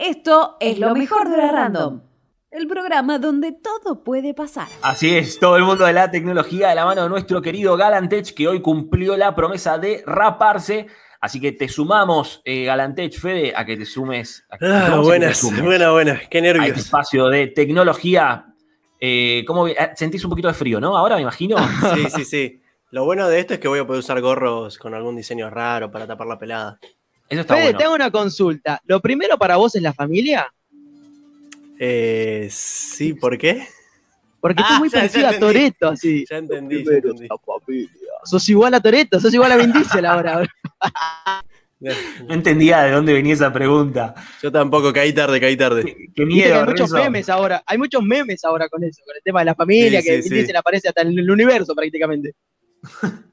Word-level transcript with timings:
Esto 0.00 0.56
es 0.60 0.78
lo 0.78 0.94
mejor 0.94 1.28
de 1.28 1.36
la 1.36 1.52
Random, 1.52 2.00
el 2.50 2.66
programa 2.66 3.18
donde 3.18 3.52
todo 3.52 4.02
puede 4.02 4.32
pasar. 4.32 4.66
Así 4.80 5.14
es, 5.14 5.38
todo 5.38 5.58
el 5.58 5.64
mundo 5.64 5.84
de 5.84 5.92
la 5.92 6.10
tecnología 6.10 6.70
de 6.70 6.74
la 6.74 6.86
mano 6.86 7.02
de 7.02 7.10
nuestro 7.10 7.42
querido 7.42 7.76
Galantech, 7.76 8.32
que 8.32 8.48
hoy 8.48 8.62
cumplió 8.62 9.14
la 9.18 9.34
promesa 9.34 9.76
de 9.76 10.02
raparse. 10.06 10.86
Así 11.20 11.38
que 11.38 11.52
te 11.52 11.68
sumamos, 11.68 12.40
eh, 12.46 12.64
Galantech, 12.64 13.12
Fede, 13.20 13.52
a 13.54 13.66
que 13.66 13.76
te 13.76 13.84
sumes. 13.84 14.46
A 14.48 14.56
que 14.56 14.64
te 14.64 14.72
Ah, 14.72 14.90
te 14.90 14.98
buenas, 15.00 15.36
sumes 15.36 15.62
buenas, 15.64 15.92
buenas. 15.92 16.18
Qué 16.30 16.38
este 16.38 16.40
nervios. 16.40 16.78
espacio 16.78 17.26
de 17.28 17.48
tecnología. 17.48 18.46
Eh, 18.98 19.44
¿cómo 19.46 19.66
ah, 19.66 19.90
sentís 19.94 20.24
un 20.24 20.30
poquito 20.30 20.48
de 20.48 20.54
frío, 20.54 20.80
no? 20.80 20.96
Ahora 20.96 21.16
me 21.16 21.22
imagino. 21.22 21.56
Sí, 21.94 22.06
sí, 22.08 22.24
sí. 22.24 22.62
Lo 22.90 23.04
bueno 23.04 23.28
de 23.28 23.38
esto 23.38 23.52
es 23.52 23.60
que 23.60 23.68
voy 23.68 23.80
a 23.80 23.86
poder 23.86 24.00
usar 24.00 24.18
gorros 24.22 24.78
con 24.78 24.94
algún 24.94 25.14
diseño 25.14 25.50
raro 25.50 25.90
para 25.90 26.06
tapar 26.06 26.26
la 26.26 26.38
pelada. 26.38 26.78
Eso 27.30 27.40
está 27.42 27.54
Fede, 27.54 27.64
bueno. 27.64 27.78
te 27.78 27.84
hago 27.84 27.94
una 27.94 28.10
consulta. 28.10 28.80
¿Lo 28.86 29.00
primero 29.00 29.38
para 29.38 29.56
vos 29.56 29.74
es 29.76 29.82
la 29.82 29.92
familia? 29.94 30.52
Eh, 31.78 32.48
sí, 32.50 33.14
¿por 33.14 33.38
qué? 33.38 33.66
Porque 34.40 34.62
Ah, 34.64 34.68
sos 34.70 34.78
muy 34.80 34.88
ya- 34.90 34.94
ya 34.96 35.00
parecido 35.00 35.28
a. 35.28 35.38
Toreto, 35.38 35.88
así. 35.88 36.24
Ya 36.28 36.38
entendí, 36.38 36.84
ya 36.84 36.92
entendí. 36.92 37.24
es 37.24 37.30
la 37.30 37.36
familia. 37.38 37.88
Sos 38.24 38.48
igual 38.48 38.74
a 38.74 38.80
Toreto, 38.80 39.18
sos 39.20 39.32
igual 39.32 39.52
a 39.52 39.56
Vin 39.56 39.72
Diesel 39.72 40.04
ahora. 40.06 40.46
No 41.80 42.34
entendía 42.34 42.82
de 42.82 42.90
dónde 42.90 43.14
venía 43.14 43.32
esa 43.32 43.50
pregunta. 43.52 44.14
Yo 44.42 44.52
tampoco, 44.52 44.92
caí 44.92 45.14
tarde, 45.14 45.40
caí 45.40 45.56
tarde. 45.56 45.96
Qué, 46.14 46.26
miedo, 46.26 46.56
hay 46.60 46.64
muchos 46.66 46.90
Renzo. 46.90 46.96
memes 47.04 47.28
ahora. 47.30 47.62
Hay 47.64 47.78
muchos 47.78 48.02
memes 48.02 48.44
ahora 48.44 48.68
con 48.68 48.84
eso, 48.84 49.00
con 49.06 49.16
el 49.16 49.22
tema 49.22 49.40
de 49.40 49.46
la 49.46 49.54
familia, 49.54 50.02
Sí, 50.02 50.06
que 50.08 50.16
sí, 50.16 50.22
Vin 50.22 50.28
sí. 50.28 50.34
Diesel 50.34 50.56
aparece 50.56 50.88
hasta 50.88 51.02
en 51.02 51.18
el 51.18 51.30
universo 51.30 51.74
prácticamente. 51.74 52.34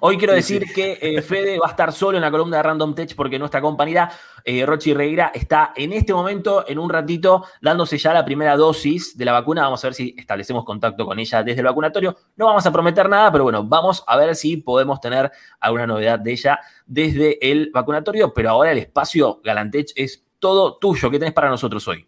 Hoy 0.00 0.18
quiero 0.18 0.32
Sí, 0.34 0.36
decir 0.36 0.74
que 0.74 0.98
eh, 1.00 1.22
Fede 1.22 1.58
va 1.58 1.66
a 1.66 1.70
estar 1.70 1.92
solo 1.92 2.18
en 2.18 2.22
la 2.22 2.30
columna 2.30 2.58
de 2.58 2.62
Random 2.62 2.94
Tech 2.94 3.14
porque 3.14 3.38
nuestra 3.38 3.60
compañera 3.60 4.10
eh, 4.44 4.66
Rochi 4.66 4.92
Reira 4.92 5.30
está 5.34 5.72
en 5.74 5.92
este 5.92 6.12
momento, 6.12 6.64
en 6.68 6.78
un 6.78 6.90
ratito, 6.90 7.44
dándose 7.60 7.96
ya 7.98 8.12
la 8.12 8.24
primera 8.24 8.56
dosis 8.56 9.16
de 9.16 9.24
la 9.24 9.32
vacuna. 9.32 9.62
Vamos 9.62 9.82
a 9.84 9.88
ver 9.88 9.94
si 9.94 10.14
establecemos 10.18 10.64
contacto 10.64 11.06
con 11.06 11.18
ella 11.18 11.42
desde 11.42 11.60
el 11.60 11.66
vacunatorio. 11.66 12.16
No 12.36 12.46
vamos 12.46 12.66
a 12.66 12.72
prometer 12.72 13.08
nada, 13.08 13.32
pero 13.32 13.44
bueno, 13.44 13.64
vamos 13.64 14.04
a 14.06 14.16
ver 14.16 14.36
si 14.36 14.58
podemos 14.58 15.00
tener 15.00 15.30
alguna 15.60 15.86
novedad 15.86 16.18
de 16.18 16.32
ella 16.32 16.60
desde 16.86 17.38
el 17.50 17.70
vacunatorio. 17.72 18.34
Pero 18.34 18.50
ahora 18.50 18.72
el 18.72 18.78
espacio 18.78 19.40
Galantech 19.42 19.92
es 19.96 20.24
todo 20.38 20.76
tuyo. 20.76 21.10
¿Qué 21.10 21.18
tenés 21.18 21.34
para 21.34 21.48
nosotros 21.48 21.86
hoy? 21.88 22.06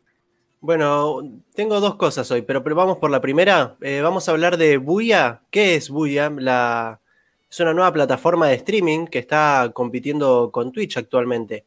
Bueno, 0.60 1.20
tengo 1.54 1.80
dos 1.80 1.96
cosas 1.96 2.30
hoy, 2.30 2.42
pero, 2.42 2.62
pero 2.62 2.74
vamos 2.74 2.98
por 2.98 3.10
la 3.10 3.20
primera. 3.20 3.76
Eh, 3.80 4.00
vamos 4.02 4.28
a 4.28 4.32
hablar 4.32 4.56
de 4.56 4.78
Buya. 4.78 5.42
¿Qué 5.50 5.76
es 5.76 5.90
Buya? 5.90 6.30
La, 6.36 7.00
es 7.56 7.60
una 7.60 7.72
nueva 7.72 7.90
plataforma 7.90 8.48
de 8.48 8.56
streaming 8.56 9.06
que 9.06 9.18
está 9.18 9.70
compitiendo 9.72 10.50
con 10.52 10.72
Twitch 10.72 10.98
actualmente. 10.98 11.64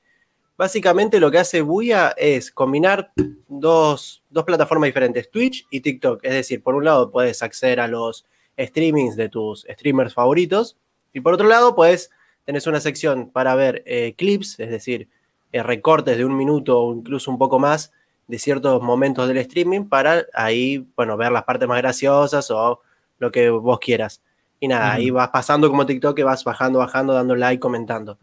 Básicamente 0.56 1.20
lo 1.20 1.32
que 1.32 1.40
hace 1.40 1.62
Buya 1.62 2.14
es 2.16 2.52
combinar 2.52 3.12
dos, 3.48 4.22
dos 4.30 4.44
plataformas 4.44 4.90
diferentes, 4.90 5.32
Twitch 5.32 5.66
y 5.72 5.82
TikTok. 5.82 6.24
Es 6.24 6.34
decir, 6.34 6.62
por 6.62 6.76
un 6.76 6.86
lado 6.86 7.10
puedes 7.10 7.42
acceder 7.42 7.80
a 7.80 7.88
los 7.88 8.28
streamings 8.60 9.16
de 9.16 9.30
tus 9.30 9.66
streamers 9.68 10.14
favoritos 10.14 10.78
y 11.12 11.22
por 11.22 11.34
otro 11.34 11.48
lado 11.48 11.74
puedes 11.74 12.12
tenés 12.46 12.68
una 12.68 12.82
sección 12.82 13.32
para 13.32 13.56
ver 13.56 13.82
eh, 13.88 14.14
clips, 14.16 14.60
es 14.60 14.70
decir, 14.70 15.10
eh, 15.52 15.64
recortes 15.64 16.20
de 16.20 16.26
un 16.26 16.38
minuto 16.38 16.80
o 16.80 16.94
incluso 16.94 17.32
un 17.32 17.40
poco 17.40 17.58
más 17.58 17.92
de 18.28 18.38
ciertos 18.38 18.80
momentos 18.84 19.28
del 19.28 19.38
streaming 19.38 19.86
para 19.86 20.28
ahí, 20.36 20.86
bueno, 20.96 21.18
ver 21.18 21.32
las 21.32 21.46
partes 21.46 21.68
más 21.68 21.80
graciosas 21.80 22.52
o 22.52 22.80
lo 23.18 23.32
que 23.32 23.50
vos 23.50 23.80
quieras. 23.80 24.22
Y 24.60 24.68
nada, 24.68 24.94
ahí 24.94 25.10
vas 25.10 25.30
pasando 25.30 25.70
como 25.70 25.86
TikTok, 25.86 26.16
que 26.16 26.24
vas 26.24 26.44
bajando, 26.44 26.80
bajando, 26.80 27.14
dando 27.14 27.36
like, 27.36 27.60
comentando. 27.60 28.18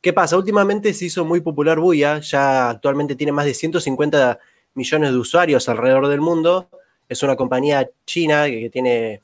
¿Qué 0.00 0.12
pasa? 0.12 0.36
Últimamente 0.36 0.94
se 0.94 1.06
hizo 1.06 1.24
muy 1.24 1.40
popular 1.40 1.78
Buya, 1.78 2.20
ya 2.20 2.70
actualmente 2.70 3.16
tiene 3.16 3.32
más 3.32 3.44
de 3.44 3.52
150 3.54 4.38
millones 4.74 5.10
de 5.10 5.16
usuarios 5.18 5.68
alrededor 5.68 6.08
del 6.08 6.20
mundo. 6.20 6.70
Es 7.08 7.22
una 7.22 7.36
compañía 7.36 7.90
china 8.06 8.46
que, 8.46 8.70
tiene 8.70 9.20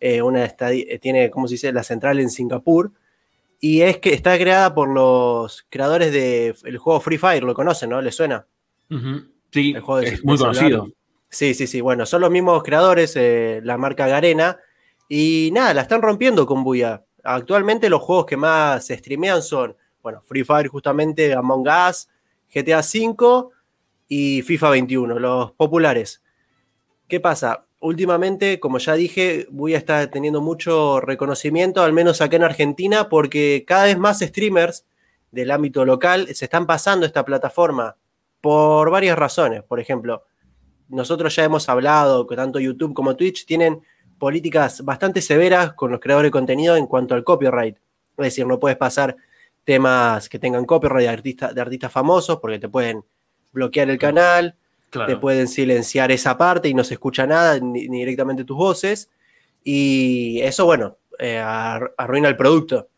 eh, 0.00 0.22
una 0.22 0.44
eh, 0.44 0.98
tiene, 1.00 1.30
¿cómo 1.30 1.48
se 1.48 1.54
dice?, 1.54 1.72
la 1.72 1.82
central 1.82 2.18
en 2.20 2.30
Singapur. 2.30 2.92
Y 3.60 3.82
es 3.82 3.98
que 3.98 4.12
está 4.12 4.38
creada 4.38 4.74
por 4.74 4.88
los 4.88 5.66
creadores 5.68 6.12
del 6.12 6.78
juego 6.78 7.00
Free 7.00 7.18
Fire, 7.18 7.42
lo 7.42 7.54
conocen, 7.54 7.90
¿no? 7.90 8.00
¿Les 8.00 8.14
suena? 8.14 8.46
Sí, 9.50 9.72
El 9.74 9.80
juego 9.80 10.00
de- 10.00 10.08
es 10.08 10.24
muy 10.24 10.34
de 10.34 10.38
celular. 10.38 10.62
conocido. 10.62 10.88
Sí, 11.28 11.54
sí, 11.54 11.66
sí. 11.66 11.80
Bueno, 11.80 12.06
son 12.06 12.20
los 12.20 12.30
mismos 12.30 12.62
creadores, 12.62 13.16
eh, 13.16 13.60
la 13.64 13.76
marca 13.76 14.06
Garena. 14.06 14.58
Y 15.08 15.50
nada, 15.52 15.74
la 15.74 15.82
están 15.82 16.02
rompiendo 16.02 16.46
con 16.46 16.64
Buya. 16.64 17.04
Actualmente 17.22 17.88
los 17.88 18.02
juegos 18.02 18.26
que 18.26 18.36
más 18.36 18.86
se 18.86 18.96
streamean 18.96 19.42
son, 19.42 19.76
bueno, 20.02 20.22
Free 20.22 20.44
Fire 20.44 20.68
justamente, 20.68 21.34
Among 21.34 21.66
Us, 21.68 22.08
GTA 22.54 22.80
V 22.80 23.48
y 24.08 24.42
FIFA 24.42 24.70
21, 24.70 25.18
los 25.18 25.52
populares. 25.52 26.22
¿Qué 27.08 27.20
pasa? 27.20 27.66
Últimamente, 27.80 28.60
como 28.60 28.78
ya 28.78 28.94
dije, 28.94 29.46
Buya 29.50 29.76
está 29.76 30.10
teniendo 30.10 30.40
mucho 30.40 31.00
reconocimiento, 31.00 31.82
al 31.82 31.92
menos 31.92 32.20
acá 32.20 32.36
en 32.36 32.44
Argentina, 32.44 33.08
porque 33.08 33.64
cada 33.66 33.84
vez 33.84 33.98
más 33.98 34.20
streamers 34.20 34.86
del 35.30 35.50
ámbito 35.50 35.84
local 35.84 36.28
se 36.34 36.46
están 36.46 36.66
pasando 36.66 37.04
esta 37.04 37.24
plataforma 37.24 37.96
por 38.40 38.90
varias 38.90 39.18
razones. 39.18 39.62
Por 39.64 39.80
ejemplo, 39.80 40.24
nosotros 40.88 41.34
ya 41.34 41.44
hemos 41.44 41.68
hablado 41.68 42.26
que 42.26 42.36
tanto 42.36 42.60
YouTube 42.60 42.94
como 42.94 43.16
Twitch 43.16 43.44
tienen 43.44 43.82
políticas 44.24 44.82
bastante 44.82 45.20
severas 45.20 45.74
con 45.74 45.90
los 45.90 46.00
creadores 46.00 46.28
de 46.28 46.32
contenido 46.32 46.76
en 46.76 46.86
cuanto 46.86 47.14
al 47.14 47.24
copyright. 47.24 47.76
Es 48.16 48.24
decir, 48.24 48.46
no 48.46 48.58
puedes 48.58 48.78
pasar 48.78 49.14
temas 49.64 50.30
que 50.30 50.38
tengan 50.38 50.64
copyright 50.64 51.02
de, 51.02 51.08
artista- 51.10 51.52
de 51.52 51.60
artistas 51.60 51.92
famosos 51.92 52.38
porque 52.40 52.58
te 52.58 52.70
pueden 52.70 53.04
bloquear 53.52 53.90
el 53.90 53.98
canal, 53.98 54.56
Claro. 54.88 55.12
te 55.12 55.18
pueden 55.20 55.46
silenciar 55.46 56.10
esa 56.10 56.38
parte 56.38 56.70
y 56.70 56.74
no 56.74 56.84
se 56.84 56.94
escucha 56.94 57.26
nada, 57.26 57.58
ni, 57.60 57.86
ni 57.86 57.98
directamente 57.98 58.44
tus 58.44 58.56
voces. 58.56 59.10
Y 59.62 60.40
eso, 60.40 60.64
bueno, 60.64 60.96
eh, 61.18 61.36
ar- 61.38 61.92
arruina 61.98 62.28
el 62.30 62.36
producto. 62.38 62.88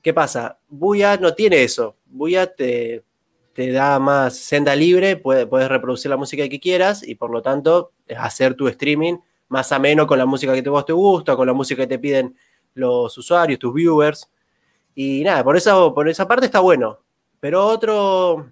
¿Qué 0.00 0.14
pasa? 0.14 0.58
Buya 0.70 1.18
no 1.18 1.34
tiene 1.34 1.62
eso. 1.64 1.96
Buya 2.06 2.46
te, 2.54 3.02
te 3.52 3.70
da 3.72 3.98
más 3.98 4.36
senda 4.38 4.74
libre, 4.74 5.16
puede- 5.16 5.46
puedes 5.46 5.68
reproducir 5.68 6.08
la 6.10 6.16
música 6.16 6.48
que 6.48 6.60
quieras 6.60 7.06
y 7.06 7.14
por 7.16 7.30
lo 7.30 7.42
tanto 7.42 7.92
hacer 8.16 8.54
tu 8.54 8.68
streaming 8.68 9.16
más 9.52 9.70
ameno 9.72 10.06
con 10.06 10.18
la 10.18 10.26
música 10.26 10.52
que 10.54 10.62
te, 10.62 10.70
vos 10.70 10.84
te 10.86 10.92
gusta, 10.92 11.36
con 11.36 11.46
la 11.46 11.52
música 11.52 11.82
que 11.82 11.86
te 11.86 11.98
piden 11.98 12.34
los 12.74 13.16
usuarios, 13.18 13.58
tus 13.58 13.74
viewers. 13.74 14.28
Y 14.94 15.22
nada, 15.24 15.44
por, 15.44 15.56
eso, 15.56 15.94
por 15.94 16.08
esa 16.08 16.26
parte 16.26 16.46
está 16.46 16.60
bueno. 16.60 16.98
Pero 17.38 17.64
otro, 17.66 18.50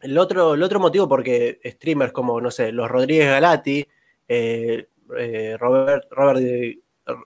el 0.00 0.16
otro, 0.18 0.54
el 0.54 0.62
otro 0.62 0.80
motivo, 0.80 1.06
porque 1.08 1.60
streamers 1.64 2.12
como, 2.12 2.40
no 2.40 2.50
sé, 2.50 2.72
los 2.72 2.88
Rodríguez 2.88 3.28
Galati, 3.28 3.86
eh, 4.26 4.88
eh, 5.18 5.56
Robert, 5.58 6.06
Robert, 6.10 6.78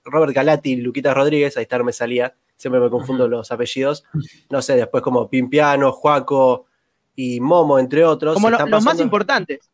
Robert 0.05 0.33
Galati 0.33 0.73
y 0.73 0.77
Luquita 0.77 1.13
Rodríguez, 1.15 1.57
ahí 1.57 1.63
está, 1.63 1.79
no 1.79 1.85
me 1.85 1.93
salía, 1.93 2.35
siempre 2.57 2.81
me 2.81 2.89
confundo 2.91 3.29
los 3.29 3.51
apellidos. 3.53 4.05
No 4.51 4.63
sé, 4.63 4.77
después 4.77 5.03
como 5.03 5.29
Pimpiano, 5.29 5.93
Juaco 5.93 6.67
y 7.15 7.41
Momo, 7.41 7.79
entre 7.79 8.05
otros. 8.05 8.35
Como 8.35 8.51
lo- 8.51 8.59
los 8.59 8.85
más 8.85 8.95
importantes. 9.05 9.71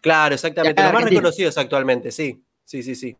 Claro, 0.00 0.34
exactamente, 0.34 0.82
los 0.82 0.92
más 0.92 1.02
reconocidos 1.14 1.58
actualmente, 1.58 2.10
sí. 2.12 2.42
Sí, 2.72 2.82
sí, 2.82 2.94
sí. 2.94 3.14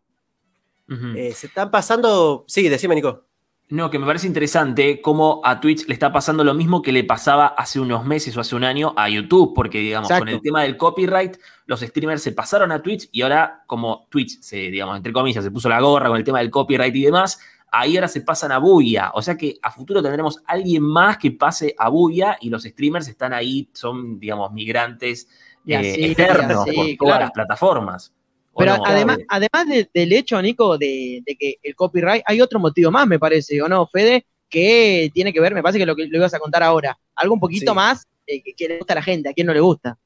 Eh, 1.14 1.32
se 1.34 1.48
están 1.48 1.70
pasando. 1.70 2.46
Sí, 2.48 2.70
decime, 2.70 2.94
Nico. 2.94 3.26
No, 3.68 3.90
que 3.90 3.98
me 3.98 4.06
parece 4.06 4.26
interesante 4.26 5.02
cómo 5.02 5.42
a 5.44 5.60
Twitch 5.60 5.86
le 5.88 5.92
está 5.92 6.10
pasando 6.10 6.42
lo 6.42 6.54
mismo 6.54 6.80
que 6.80 6.90
le 6.90 7.04
pasaba 7.04 7.48
hace 7.48 7.78
unos 7.78 8.06
meses 8.06 8.34
o 8.34 8.40
hace 8.40 8.56
un 8.56 8.64
año 8.64 8.94
a 8.96 9.10
YouTube, 9.10 9.52
porque 9.54 9.80
digamos, 9.80 10.08
Exacto. 10.08 10.24
con 10.24 10.34
el 10.36 10.40
tema 10.40 10.62
del 10.62 10.78
copyright, 10.78 11.36
los 11.66 11.80
streamers 11.80 12.22
se 12.22 12.32
pasaron 12.32 12.72
a 12.72 12.80
Twitch 12.80 13.10
y 13.12 13.20
ahora 13.20 13.62
como 13.66 14.06
Twitch 14.10 14.40
se, 14.40 14.56
digamos, 14.56 14.96
entre 14.96 15.12
comillas, 15.12 15.44
se 15.44 15.50
puso 15.50 15.68
la 15.68 15.80
gorra 15.82 16.08
con 16.08 16.16
el 16.16 16.24
tema 16.24 16.38
del 16.38 16.50
copyright 16.50 16.96
y 16.96 17.02
demás, 17.02 17.38
ahí 17.70 17.98
ahora 17.98 18.08
se 18.08 18.22
pasan 18.22 18.52
a 18.52 18.58
Buya. 18.58 19.10
O 19.12 19.20
sea 19.20 19.36
que 19.36 19.58
a 19.60 19.70
futuro 19.70 20.02
tendremos 20.02 20.42
alguien 20.46 20.82
más 20.82 21.18
que 21.18 21.30
pase 21.32 21.74
a 21.76 21.90
Buya 21.90 22.38
y 22.40 22.48
los 22.48 22.62
streamers 22.62 23.06
están 23.06 23.34
ahí, 23.34 23.68
son, 23.74 24.18
digamos, 24.18 24.50
migrantes 24.50 25.28
Y 25.66 25.74
eh, 25.74 25.76
así, 25.76 26.14
por 26.14 26.64
todas 26.64 26.96
claro. 26.96 27.20
las 27.20 27.30
plataformas. 27.32 28.14
¿O 28.54 28.58
Pero 28.58 28.76
no? 28.76 28.82
además, 28.86 29.18
además 29.28 29.66
de- 29.68 29.88
del 29.94 30.12
hecho, 30.12 30.40
Nico, 30.42 30.76
de, 30.78 31.22
de 31.24 31.36
que 31.36 31.56
el 31.62 31.74
copyright, 31.74 32.22
hay 32.26 32.40
otro 32.40 32.58
motivo 32.60 32.90
más, 32.90 33.06
me 33.06 33.18
parece, 33.18 33.60
¿o 33.62 33.68
no, 33.68 33.86
Fede? 33.86 34.26
Que 34.50 35.10
tiene 35.14 35.32
que 35.32 35.40
ver, 35.40 35.54
me 35.54 35.62
parece 35.62 35.78
que 35.78 35.86
lo 35.86 35.96
que 35.96 36.06
lo 36.06 36.18
ibas 36.18 36.34
a 36.34 36.38
contar 36.38 36.62
ahora. 36.62 36.98
Algo 37.14 37.34
un 37.34 37.40
poquito 37.40 37.72
Sí. 37.72 37.76
más 37.76 38.06
eh, 38.26 38.42
que, 38.42 38.52
que 38.54 38.68
le 38.68 38.78
gusta 38.78 38.92
a 38.92 38.96
la 38.96 39.02
gente, 39.02 39.28
a 39.30 39.32
quien 39.32 39.46
no 39.46 39.54
le 39.54 39.60
gusta. 39.60 39.96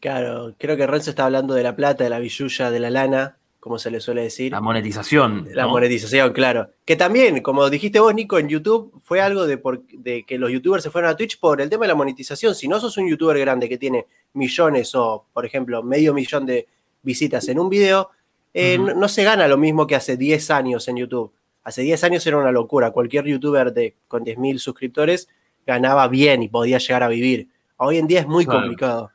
Claro, 0.00 0.54
creo 0.58 0.76
que 0.76 0.86
Renzo 0.86 1.10
está 1.10 1.26
hablando 1.26 1.54
de 1.54 1.62
la 1.62 1.76
plata, 1.76 2.02
de 2.02 2.10
la 2.10 2.18
billulla, 2.18 2.70
de 2.70 2.80
la 2.80 2.90
lana, 2.90 3.36
como 3.60 3.78
se 3.78 3.90
le 3.90 4.00
suele 4.00 4.22
decir. 4.22 4.50
La 4.50 4.60
monetización. 4.60 5.46
La 5.52 5.64
¿no? 5.64 5.68
monetización, 5.68 6.32
claro. 6.32 6.70
Que 6.84 6.96
también, 6.96 7.40
como 7.40 7.70
dijiste 7.70 8.00
vos, 8.00 8.12
Nico, 8.12 8.38
en 8.40 8.48
YouTube 8.48 8.92
fue 9.04 9.20
algo 9.20 9.46
de, 9.46 9.58
por- 9.58 9.86
de 9.86 10.24
que 10.24 10.38
los 10.38 10.50
youtubers 10.50 10.82
se 10.82 10.90
fueron 10.90 11.10
a 11.10 11.16
Twitch 11.16 11.38
por 11.38 11.60
el 11.60 11.70
tema 11.70 11.84
de 11.84 11.88
la 11.88 11.94
monetización. 11.94 12.54
Si 12.56 12.66
no 12.66 12.80
sos 12.80 12.96
un 12.96 13.08
youtuber 13.08 13.38
grande 13.38 13.68
que 13.68 13.78
tiene 13.78 14.06
millones 14.32 14.92
o, 14.96 15.26
por 15.32 15.46
ejemplo, 15.46 15.82
medio 15.84 16.12
millón 16.12 16.46
de 16.46 16.66
visitas 17.02 17.48
en 17.48 17.58
un 17.58 17.68
video, 17.68 18.10
eh, 18.54 18.78
no, 18.78 18.94
no 18.94 19.08
se 19.08 19.24
gana 19.24 19.48
lo 19.48 19.56
mismo 19.58 19.86
que 19.86 19.94
hace 19.96 20.16
10 20.16 20.50
años 20.50 20.86
en 20.88 20.96
YouTube. 20.96 21.32
Hace 21.64 21.82
10 21.82 22.04
años 22.04 22.26
era 22.26 22.38
una 22.38 22.52
locura. 22.52 22.90
Cualquier 22.90 23.24
youtuber 23.24 23.72
de, 23.72 23.94
con 24.08 24.24
10.000 24.24 24.58
suscriptores 24.58 25.28
ganaba 25.66 26.08
bien 26.08 26.42
y 26.42 26.48
podía 26.48 26.78
llegar 26.78 27.02
a 27.02 27.08
vivir. 27.08 27.48
Hoy 27.76 27.98
en 27.98 28.06
día 28.06 28.20
es 28.20 28.26
muy 28.26 28.44
Claro. 28.44 28.60
complicado. 28.60 29.10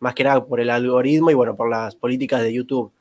más 0.00 0.14
que 0.14 0.24
nada 0.24 0.44
por 0.44 0.60
el 0.60 0.68
algoritmo 0.68 1.30
y 1.30 1.34
bueno, 1.34 1.54
por 1.54 1.70
las 1.70 1.94
políticas 1.96 2.42
de 2.42 2.52
YouTube. 2.52 2.92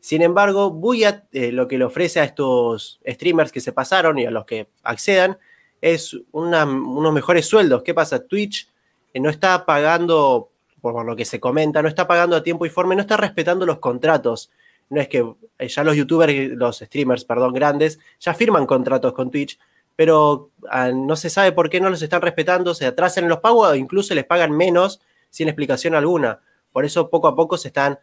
Sin 0.00 0.20
embargo, 0.20 0.70
Buya 0.70 1.24
eh, 1.32 1.52
lo 1.52 1.66
que 1.68 1.78
le 1.78 1.84
ofrece 1.86 2.20
a 2.20 2.24
estos 2.24 3.00
streamers 3.08 3.50
que 3.50 3.60
se 3.60 3.72
pasaron 3.72 4.18
y 4.18 4.26
a 4.26 4.30
los 4.30 4.44
que 4.44 4.68
accedan 4.82 5.38
es 5.80 6.14
unos 6.32 7.12
mejores 7.14 7.46
sueldos. 7.46 7.82
¿Qué 7.82 7.94
pasa? 7.94 8.26
Twitch 8.26 8.68
eh, 9.14 9.20
no 9.20 9.30
está 9.30 9.64
pagando, 9.64 10.50
por 10.92 11.02
lo 11.02 11.16
que 11.16 11.24
se 11.24 11.40
comenta, 11.40 11.80
no 11.80 11.88
está 11.88 12.06
pagando 12.06 12.36
a 12.36 12.42
tiempo 12.42 12.66
y 12.66 12.68
forma, 12.68 12.94
no 12.94 13.00
está 13.00 13.16
respetando 13.16 13.64
los 13.64 13.78
contratos. 13.78 14.50
No 14.90 15.00
es 15.00 15.08
que 15.08 15.26
eh, 15.58 15.68
ya 15.68 15.82
los 15.82 15.96
youtubers, 15.96 16.50
los 16.50 16.80
streamers, 16.80 17.24
perdón, 17.24 17.54
grandes, 17.54 17.98
ya 18.20 18.34
firman 18.34 18.66
contratos 18.66 19.14
con 19.14 19.30
Twitch, 19.30 19.58
pero 19.96 20.50
ah, 20.68 20.90
no 20.92 21.16
se 21.16 21.30
sabe 21.30 21.52
por 21.52 21.70
qué 21.70 21.80
no 21.80 21.88
los 21.88 22.02
están 22.02 22.20
respetando, 22.20 22.74
se 22.74 22.84
atrasan 22.84 23.24
en 23.24 23.30
los 23.30 23.38
pagos 23.38 23.70
o 23.70 23.74
incluso 23.74 24.14
les 24.14 24.26
pagan 24.26 24.52
menos 24.52 25.00
sin 25.30 25.48
explicación 25.48 25.94
alguna. 25.94 26.40
Por 26.70 26.84
eso 26.84 27.08
poco 27.08 27.28
a 27.28 27.34
poco 27.34 27.56
se 27.56 27.68
están 27.68 27.98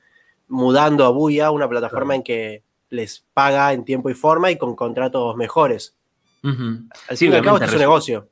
mudando 0.47 1.05
a 1.05 1.09
Buya, 1.09 1.51
una 1.51 1.69
plataforma 1.69 2.15
en 2.15 2.23
que 2.23 2.63
les 2.89 3.23
paga 3.35 3.73
en 3.73 3.85
tiempo 3.85 4.09
y 4.09 4.15
forma 4.15 4.49
y 4.49 4.57
con 4.57 4.75
contratos 4.75 5.35
mejores. 5.35 5.95
Al 6.41 7.15
fin 7.15 7.31
y 7.31 7.35
al 7.35 7.43
cabo, 7.43 7.59
es 7.59 7.71
un 7.71 7.77
negocio. 7.77 8.27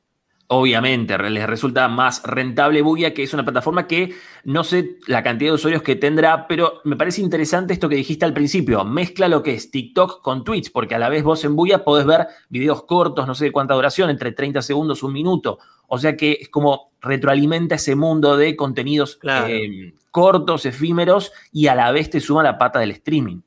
Obviamente, 0.52 1.16
les 1.16 1.46
resulta 1.46 1.86
más 1.86 2.24
rentable 2.24 2.82
Buya, 2.82 3.14
que 3.14 3.22
es 3.22 3.32
una 3.32 3.44
plataforma 3.44 3.86
que 3.86 4.16
no 4.42 4.64
sé 4.64 4.96
la 5.06 5.22
cantidad 5.22 5.50
de 5.50 5.54
usuarios 5.54 5.84
que 5.84 5.94
tendrá, 5.94 6.48
pero 6.48 6.80
me 6.82 6.96
parece 6.96 7.20
interesante 7.20 7.72
esto 7.72 7.88
que 7.88 7.94
dijiste 7.94 8.24
al 8.24 8.32
principio. 8.32 8.84
Mezcla 8.84 9.28
lo 9.28 9.44
que 9.44 9.54
es 9.54 9.70
TikTok 9.70 10.22
con 10.22 10.42
Twitch, 10.42 10.72
porque 10.72 10.96
a 10.96 10.98
la 10.98 11.08
vez 11.08 11.22
vos 11.22 11.44
en 11.44 11.54
Buya 11.54 11.84
podés 11.84 12.04
ver 12.04 12.26
videos 12.48 12.82
cortos, 12.82 13.28
no 13.28 13.36
sé 13.36 13.44
de 13.44 13.52
cuánta 13.52 13.74
duración, 13.74 14.10
entre 14.10 14.32
30 14.32 14.60
segundos, 14.60 15.04
un 15.04 15.12
minuto. 15.12 15.60
O 15.86 15.98
sea 15.98 16.16
que 16.16 16.38
es 16.40 16.48
como 16.48 16.90
retroalimenta 17.00 17.76
ese 17.76 17.94
mundo 17.94 18.36
de 18.36 18.56
contenidos 18.56 19.20
eh, 19.22 19.94
cortos, 20.10 20.66
efímeros 20.66 21.30
y 21.52 21.68
a 21.68 21.76
la 21.76 21.92
vez 21.92 22.10
te 22.10 22.18
suma 22.18 22.42
la 22.42 22.58
pata 22.58 22.80
del 22.80 22.90
streaming. 22.90 23.38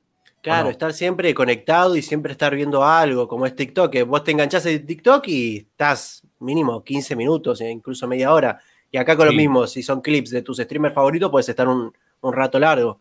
Claro, 0.44 0.70
estar 0.70 0.92
siempre 0.92 1.34
conectado 1.34 1.96
y 1.96 2.02
siempre 2.02 2.34
estar 2.34 2.54
viendo 2.54 2.84
algo, 2.84 3.30
como 3.30 3.46
es 3.46 3.56
TikTok, 3.56 3.90
que 3.90 4.04
vos 4.04 4.26
te 4.26 4.32
enganchás 4.32 4.66
en 4.66 4.86
TikTok 4.86 5.26
y 5.30 5.58
estás 5.60 6.22
mínimo 6.40 6.84
15 6.84 7.16
minutos, 7.16 7.62
e 7.62 7.72
incluso 7.72 8.10
media 8.10 8.34
hora. 8.34 8.60
Y 8.92 8.98
acá 8.98 9.16
con 9.16 9.26
lo 9.26 9.32
mismo, 9.32 9.66
si 9.68 9.82
son 9.82 10.02
clips 10.02 10.32
de 10.32 10.42
tus 10.42 10.58
streamers 10.58 10.94
favoritos, 10.94 11.32
puedes 11.32 11.48
estar 11.48 11.66
un, 11.70 11.94
rato 12.22 12.60
largo. 12.60 13.00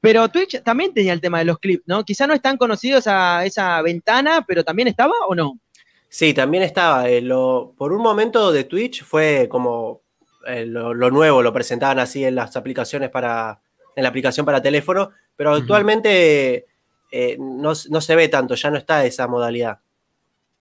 Pero 0.00 0.28
Twitch 0.28 0.62
también 0.62 0.94
tenía 0.94 1.12
el 1.12 1.20
tema 1.20 1.40
de 1.40 1.44
los 1.44 1.58
clips, 1.58 1.82
¿no? 1.86 2.04
Quizá 2.04 2.28
no 2.28 2.34
es 2.34 2.40
tan 2.40 2.56
conocido 2.56 3.00
esa, 3.00 3.44
esa 3.44 3.82
ventana, 3.82 4.44
pero 4.46 4.62
también 4.62 4.86
estaba 4.86 5.14
o 5.26 5.34
no? 5.34 5.58
Sí, 6.08 6.34
también 6.34 6.62
estaba. 6.62 7.10
Eh, 7.10 7.20
por 7.76 7.92
un 7.92 8.00
momento 8.00 8.52
de 8.52 8.62
Twitch 8.62 9.02
fue 9.02 9.48
como 9.50 10.02
eh, 10.46 10.66
lo, 10.66 10.94
nuevo, 11.10 11.42
lo 11.42 11.52
presentaban 11.52 11.98
así 11.98 12.24
en 12.24 12.36
las 12.36 12.56
aplicaciones 12.56 13.10
para, 13.10 13.60
en 13.98 14.04
la 14.04 14.10
aplicación 14.10 14.46
para 14.46 14.62
teléfono, 14.62 15.10
pero 15.34 15.52
actualmente 15.52 16.66
eh, 17.10 17.36
no, 17.36 17.74
se 17.74 18.14
ve 18.14 18.28
tanto, 18.28 18.54
ya 18.54 18.70
no 18.70 18.76
está 18.76 19.04
esa 19.04 19.26
modalidad. 19.26 19.80